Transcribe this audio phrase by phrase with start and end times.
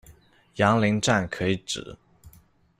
[0.55, 1.95] 杨林站可以指：